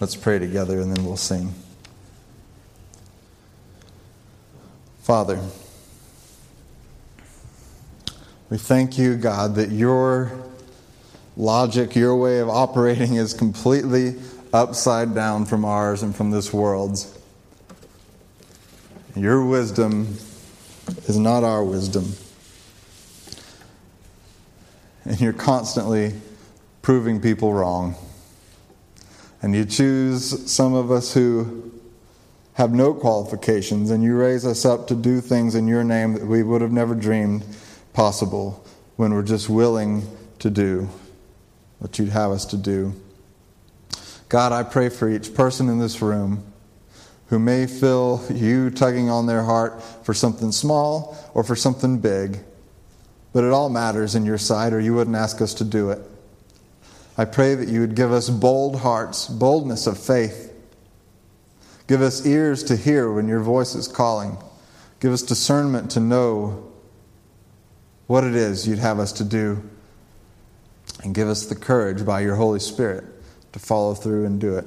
Let's 0.00 0.16
pray 0.16 0.38
together 0.38 0.80
and 0.80 0.94
then 0.94 1.04
we'll 1.04 1.16
sing. 1.16 1.52
Father, 5.02 5.38
we 8.48 8.56
thank 8.56 8.96
you, 8.96 9.16
God, 9.16 9.54
that 9.56 9.70
your 9.70 10.32
logic, 11.36 11.94
your 11.94 12.16
way 12.16 12.38
of 12.38 12.48
operating 12.48 13.14
is 13.14 13.34
completely 13.34 14.16
upside 14.56 15.14
down 15.14 15.46
from 15.46 15.64
ours 15.64 16.02
and 16.02 16.14
from 16.16 16.30
this 16.30 16.52
world's. 16.52 17.16
Your 19.14 19.44
wisdom 19.44 20.16
is 21.06 21.16
not 21.16 21.44
our 21.44 21.62
wisdom. 21.62 22.12
And 25.04 25.20
you're 25.20 25.32
constantly 25.32 26.14
proving 26.82 27.20
people 27.20 27.52
wrong. 27.52 27.94
And 29.42 29.54
you 29.54 29.64
choose 29.64 30.50
some 30.50 30.74
of 30.74 30.90
us 30.90 31.14
who 31.14 31.72
have 32.54 32.72
no 32.72 32.94
qualifications, 32.94 33.90
and 33.90 34.02
you 34.02 34.16
raise 34.16 34.46
us 34.46 34.64
up 34.64 34.86
to 34.88 34.94
do 34.94 35.20
things 35.20 35.54
in 35.54 35.68
your 35.68 35.84
name 35.84 36.14
that 36.14 36.26
we 36.26 36.42
would 36.42 36.62
have 36.62 36.72
never 36.72 36.94
dreamed 36.94 37.44
possible 37.92 38.64
when 38.96 39.12
we're 39.12 39.22
just 39.22 39.48
willing 39.48 40.02
to 40.38 40.50
do 40.50 40.88
what 41.78 41.98
you'd 41.98 42.08
have 42.08 42.30
us 42.30 42.46
to 42.46 42.56
do. 42.56 42.94
God, 44.28 44.52
I 44.52 44.64
pray 44.64 44.88
for 44.88 45.08
each 45.08 45.34
person 45.34 45.68
in 45.68 45.78
this 45.78 46.02
room 46.02 46.52
who 47.28 47.38
may 47.38 47.66
feel 47.66 48.24
you 48.32 48.70
tugging 48.70 49.08
on 49.08 49.26
their 49.26 49.42
heart 49.42 49.82
for 50.04 50.14
something 50.14 50.52
small 50.52 51.16
or 51.32 51.44
for 51.44 51.54
something 51.54 51.98
big, 51.98 52.38
but 53.32 53.44
it 53.44 53.52
all 53.52 53.68
matters 53.68 54.14
in 54.14 54.24
your 54.24 54.38
sight, 54.38 54.72
or 54.72 54.80
you 54.80 54.94
wouldn't 54.94 55.16
ask 55.16 55.40
us 55.40 55.54
to 55.54 55.64
do 55.64 55.90
it. 55.90 56.00
I 57.18 57.24
pray 57.24 57.54
that 57.54 57.68
you 57.68 57.80
would 57.80 57.94
give 57.94 58.12
us 58.12 58.28
bold 58.28 58.80
hearts, 58.80 59.26
boldness 59.26 59.86
of 59.86 59.98
faith. 59.98 60.52
Give 61.86 62.02
us 62.02 62.26
ears 62.26 62.64
to 62.64 62.76
hear 62.76 63.10
when 63.10 63.28
your 63.28 63.40
voice 63.40 63.74
is 63.74 63.88
calling. 63.88 64.38
Give 65.00 65.12
us 65.12 65.22
discernment 65.22 65.92
to 65.92 66.00
know 66.00 66.72
what 68.06 68.24
it 68.24 68.34
is 68.34 68.66
you'd 68.66 68.78
have 68.78 68.98
us 68.98 69.12
to 69.12 69.24
do. 69.24 69.62
And 71.02 71.14
give 71.14 71.28
us 71.28 71.46
the 71.46 71.54
courage 71.54 72.04
by 72.04 72.20
your 72.20 72.36
Holy 72.36 72.60
Spirit 72.60 73.04
to 73.56 73.62
follow 73.64 73.94
through 73.94 74.26
and 74.26 74.38
do 74.38 74.58
it. 74.58 74.66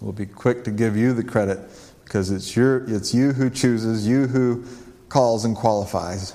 We'll 0.00 0.12
be 0.12 0.24
quick 0.24 0.64
to 0.64 0.70
give 0.70 0.96
you 0.96 1.12
the 1.12 1.22
credit 1.22 1.60
because 2.04 2.30
it's, 2.30 2.56
your, 2.56 2.84
it's 2.90 3.12
you 3.12 3.32
who 3.32 3.50
chooses, 3.50 4.06
you 4.08 4.26
who 4.26 4.64
calls 5.10 5.44
and 5.44 5.54
qualifies. 5.54 6.34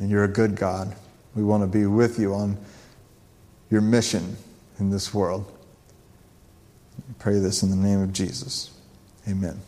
And 0.00 0.10
you're 0.10 0.24
a 0.24 0.28
good 0.28 0.56
God. 0.56 0.96
We 1.36 1.44
want 1.44 1.62
to 1.62 1.68
be 1.68 1.86
with 1.86 2.18
you 2.18 2.34
on 2.34 2.58
your 3.70 3.82
mission 3.82 4.36
in 4.80 4.90
this 4.90 5.14
world. 5.14 5.50
I 6.98 7.12
pray 7.20 7.38
this 7.38 7.62
in 7.62 7.70
the 7.70 7.76
name 7.76 8.02
of 8.02 8.12
Jesus. 8.12 8.76
Amen. 9.28 9.60